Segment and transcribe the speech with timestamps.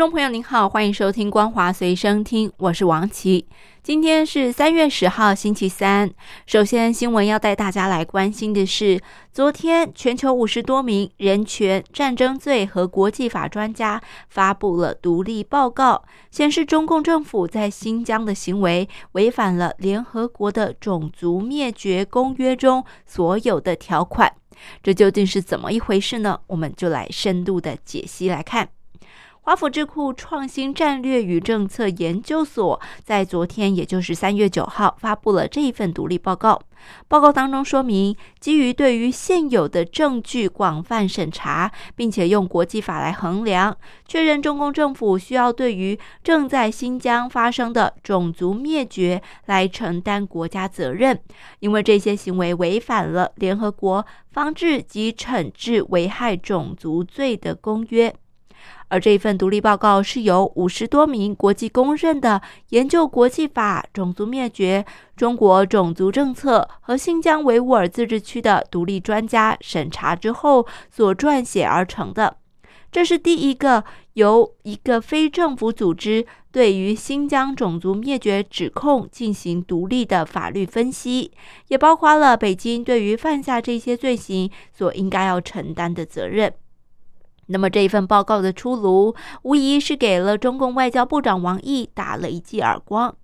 [0.00, 3.46] 众朋友您好，欢迎收听《光华随身听》，我是王琦。
[3.82, 6.10] 今天是三月十号，星期三。
[6.46, 8.98] 首先，新闻要带大家来关心的是，
[9.30, 14.00] 昨天全球五十多名人权、战争罪和国际法专家
[14.30, 24.32] 发布了独立报告，显示中共政府在新疆的行为违反了联合国的种族灭绝公约中所有的条款。
[24.82, 26.40] 这究竟是怎么一回事呢？
[26.46, 28.70] 我们就来深度的解析来看。
[29.50, 36.62] 华府智库创新战略与政策研究所在昨天，也就是三月九号，发布了这一份独立报告。
[37.08, 51.20] 报告当中说明，基于对于现有的证据广泛审查，并且用国际法来衡量，确认中共政府需要对于正在新疆发生的种族灭绝来承担国家责任，
[51.58, 58.14] 因为这些行为违反了联合国防治及惩治危害种族罪的公约。
[58.88, 64.84] 而这一份独立报告是由五十多名国际公认的研究国际法、种族灭绝、
[65.16, 72.36] 中国种族政策和新疆维吾尔自治区的独立专家审查之后所撰写而成的。
[72.90, 81.30] 这是第一个由一个非政府组织对于新疆种族灭绝指控进行独立的法律分析，
[81.68, 86.52] 也包括了北京对于犯下这些罪行所应该要承担的责任。
[87.50, 93.14] 那么这一份报告的出炉，无疑是给了中共外交部长王毅打了一记耳光。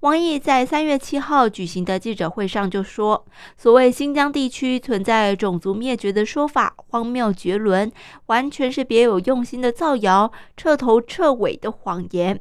[0.00, 3.24] 王毅在三月七号举行的记者会上就说
[3.56, 7.90] ：“所谓新疆地区存在种族灭绝的说法，荒谬绝伦，
[8.26, 12.40] 完全是别有用心的造谣，彻头彻尾的谎言。”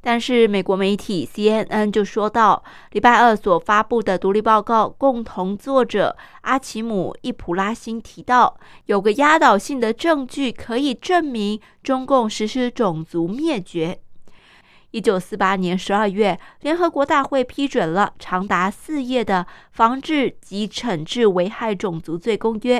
[0.00, 2.62] 但是，美国媒体 CNN 就说到，
[2.92, 14.00] 礼拜二所发布的独立报告共同作者阿奇姆·伊普拉辛提到，有个压倒性的证据可以证明中共实施种族灭绝。
[14.92, 22.78] 一九四八年十二月，联合国大会批准了长达四页的《防治及惩治危害种族罪公约》。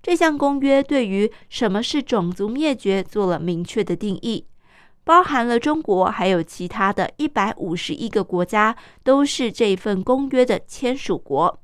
[0.00, 4.44] 这项公约对于什么是种族灭绝做了明确的定义。
[5.08, 11.58] 包含了中国，还有其他的一百五十一个国家，都是这份公约的签署国。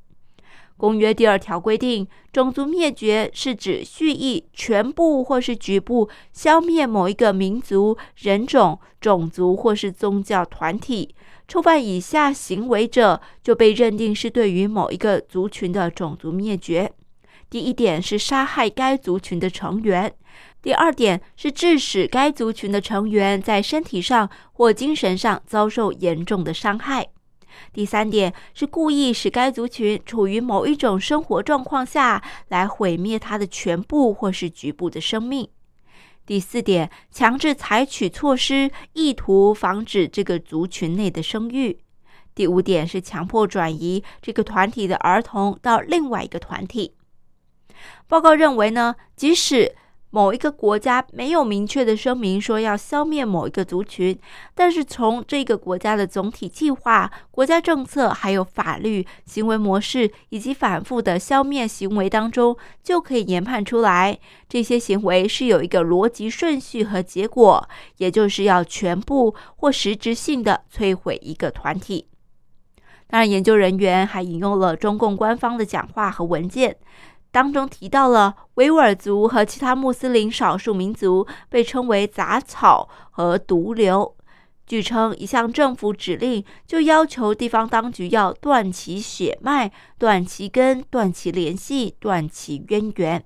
[0.78, 11.14] 公约第二条规定，种族灭绝是指蓄意全部或是局部消灭某一个民族、人种、种族或是宗教团体。
[11.46, 16.90] 触犯以下行为者，就被认定是对于某一个族群的种族灭绝。
[17.50, 20.10] 第一点是杀害该族群的成员。
[20.64, 27.06] 第二点是致使该族群的成员在身体上或精神上遭受严重的伤害。
[27.70, 35.46] 第三点是故意使该族群处于某一种生活状况下来毁灭他的全部或是局部的生命。
[36.24, 41.78] 第四点，强制采取措施，意图防止这个族群内的生育。
[42.34, 46.94] 第五点是强迫转移这个团体的儿童到另外一个团体。
[48.08, 49.74] 报告认为呢，即使
[50.14, 54.16] 某一个国家没有明确的声明说要消灭某一个族群，
[54.54, 64.16] 但是从这个国家的总体计划、国家政策、还有法律、行为模式以及反复的消灭行为当中，就可以研判出来，
[64.48, 72.06] 这些行为是有一个逻辑顺序和结果，也就是要全部或实质性的摧毁一个团体。
[73.08, 76.76] 当然，研究人员还引用了中共官方的讲话和文件。
[77.34, 84.14] 当中提到了维吾尔族和其他穆斯林少数民族被称为杂草和毒瘤。
[84.64, 93.24] 据称，一项政府指令就要求地方当局要断其血脉、断其根、断其联系、断其渊源。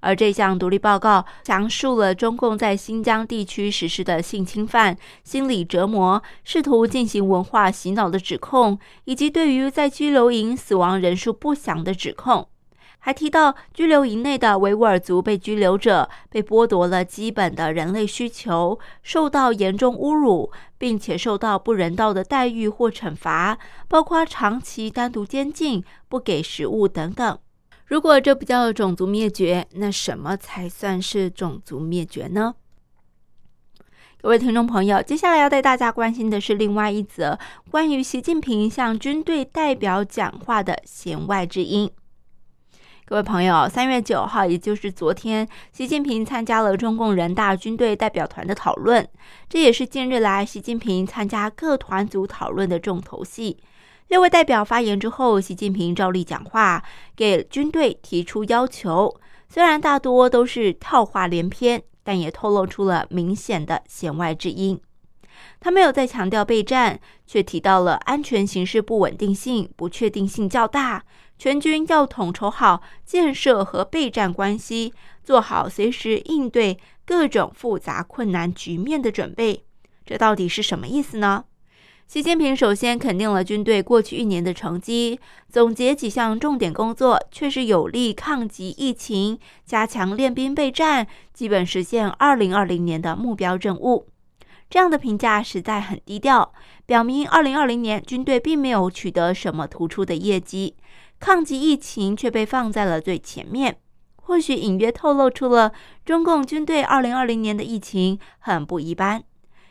[0.00, 12.48] 而这项独立报告详述了中共在新疆地区实施的性侵犯、心理折磨、试图进行文化洗脑的指控，以及对于在拘留营死亡人数不详的指控。
[13.00, 27.38] 还提到，拘留营内的维吾尔族被拘留者被剥夺了基本的人类需求，受到严重侮辱，并且受到不人道的待遇或惩罚，包括长期单独监禁、不给食物等等。
[27.86, 32.56] 如果这不叫种族灭绝，那什么才算是种族灭绝呢？
[34.20, 37.38] 各位听众朋友，接下来要带大家关心的是另外一则
[37.70, 41.88] 关于习近平向军队代表讲话的弦外之音。
[43.08, 49.08] 各位朋友，三月九号，也就是昨天，习近平参加了中共人大军队代表团的讨论，
[49.48, 53.56] 这也是近日来习近平参加各团组讨论的重头戏。
[54.08, 56.84] 六位代表发言之后，习近平照例讲话，
[57.16, 59.18] 给军队提出要求，
[59.48, 61.82] 虽然大多都是套话连篇。
[62.04, 64.80] 但也透露出了明显的弦外之音。
[65.60, 71.04] 他没有再强调备战，却提到了安全形势不稳定性、不确定性较大，
[71.38, 74.92] 全军要统筹好建设和备战关系，
[75.22, 79.64] 做好随时应对各种复杂困难局面的准备。
[80.04, 81.44] 这到底是什么意思呢？
[82.06, 85.20] 习近平首先肯定了军队过去一年的成绩，
[85.50, 94.06] 总结几项重点工作，确实有力抗击疫情，加强练兵备战，基本实现二零二零年的目标任务。
[94.70, 96.52] 这样的评价实在很低调，
[96.84, 100.76] 表明二零二零年军队并没有取得什么突出的业绩，
[101.18, 103.78] 抗击疫情却被放在了最前面，
[104.16, 105.72] 或许隐约透露出了
[106.04, 109.22] 中共军队二零二零年的疫情很不一般。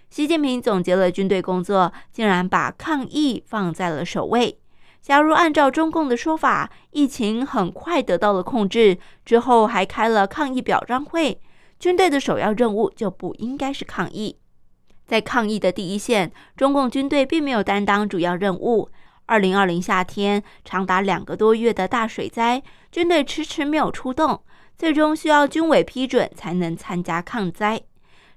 [0.09, 4.57] 习近平总结了军队工作，竟然把抗疫放在了首位。
[4.99, 11.39] 假如按照中共的说法，疫情很快得到了控制之后，还开了抗疫表彰会，
[11.79, 14.37] 军队的首要任务就不应该是抗疫。
[15.07, 18.89] 在抗疫的第一线，中共军队并没有担当主要任务。
[19.25, 22.61] 二零二零夏天长达两个多月的大水灾，
[22.91, 24.41] 军队迟迟没有出动，
[24.77, 27.81] 最终需要军委批准才能参加抗灾。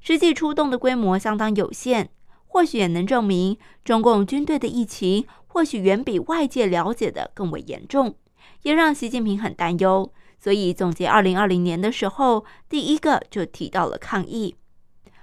[0.00, 2.08] 实际出动的规模相当有限，
[2.46, 8.14] 或许也能证明中共军队的疫情或许远比外界了解的更为严重，
[8.62, 10.12] 也让习近平很担忧。
[10.38, 14.56] 所以总结二零二零年的时候，第一个就提到了抗疫。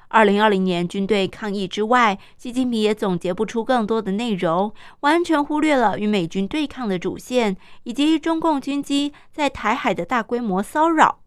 [0.10, 11.20] 二零二零年军队抗疫之外，习近平也总结不出更多的内容，完全忽略了与美军对抗的主线，以及中共军机在台海的大规模骚扰。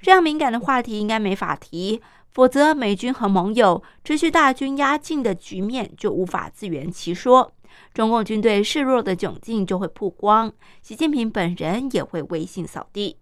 [0.00, 2.00] 这样敏感的话题应该没法提。
[2.32, 7.54] 否则，美军和盟友持续大军压境的局面就无法自圆其说，
[7.94, 10.52] 中共军队示弱的窘境就会曝光，
[10.82, 13.16] 习近平本人也会威信扫地。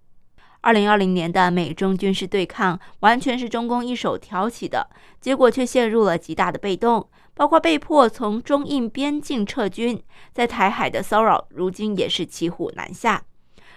[0.64, 4.88] 二零二零年的美中军事对抗完全是中共一手挑起的，
[5.20, 10.02] 结果却陷入了极大的被动，包括被迫从中印边境撤军，
[10.32, 13.24] 在台海的骚扰，如今也是骑虎难下。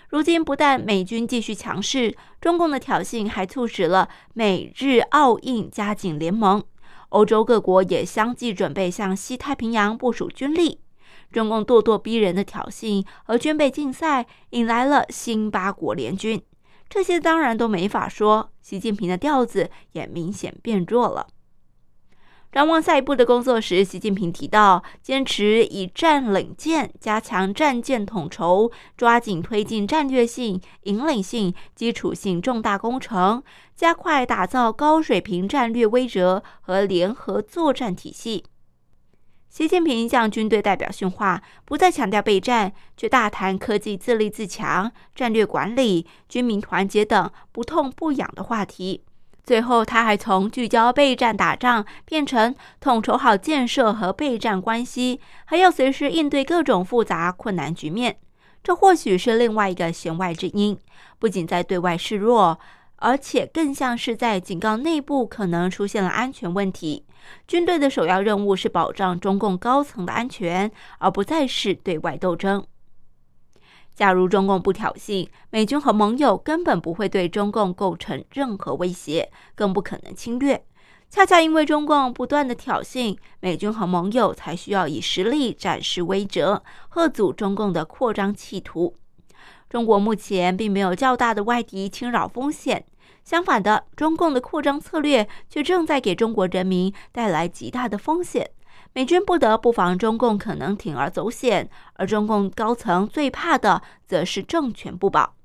[0.08, 6.64] 如今不但美军继续强势，中共的挑衅还促使了美日澳印加紧联盟，
[7.10, 10.80] 欧洲各国也相继准备向西太平洋部署军力。
[11.34, 16.42] 中共咄咄逼人的挑衅和军备竞赛，引来了新八国联军，
[16.90, 18.52] 这些当然都没法说。
[18.62, 21.28] 习近平的调子也明显变弱了。
[22.50, 33.44] 展望下一步的工作时，习近平提到，坚持以战领舰，加强战舰统筹，抓紧推进战略性、引领性、基础性重大工程，
[33.76, 38.46] 加快打造高水平战略威慑和联合作战体系。
[39.58, 49.04] 习近平向军队代表训话，不再强调备战，却大谈科技自立自强、战略管理、军民团结等不痛不痒的话题。
[49.44, 58.18] 最后，他还从聚焦备战打仗变成统筹好建设和备战关系，还要随时应对各种复杂困难局面。
[58.64, 60.78] 这或许是另外一个弦外之音，
[61.18, 62.60] 不仅在对外示弱，
[62.98, 67.06] 而且更像是在警告内部可能出现了安全问题。
[67.48, 72.66] 军队的首要任务是保障中共高层的安全，而不再是对外斗争。
[73.96, 80.64] 假如中共不挑衅，美军和盟友根本不会对中共构成任何威胁，更不可能侵略。
[81.10, 86.64] 恰恰因为中共不断的挑衅，美军和盟友才需要以实力展示威折，
[86.94, 88.94] 遏阻中共的扩张企图。
[89.70, 92.86] 中国目前并没有较大的外敌侵扰风险，
[93.24, 98.50] 相反的，中共的扩张策略却正在给中国人民带来极大的风险。
[98.94, 105.36] 美军不得不防中共可能铤而走险，而中共高层最怕的则是政权不保。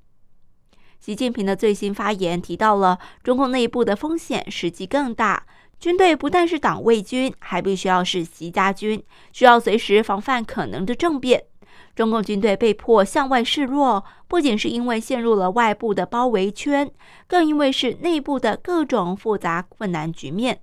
[1.00, 5.44] 习近平的最新发言提到了中共内部的风险实际更大，
[5.80, 9.02] 军队不但是党卫军，还必须要是习家军，
[9.32, 11.46] 需要随时防范可能的政变。
[11.94, 16.90] 中共军队被迫向外示弱，不仅是因为陷入了外部的包围圈，
[17.26, 20.60] 更因为是内部的各种复杂困难局面。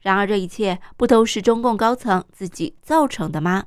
[0.00, 3.64] 然而，这一切不都是中共高层自己造成的吗？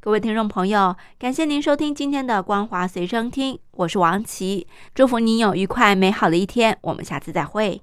[0.00, 7.82] 各位听众朋友，感谢您收听今天的《光华随声听》，我是王琦，祝福您有愉快美好的一天，我们下次再会。